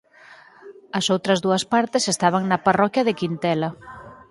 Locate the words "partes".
1.73-2.03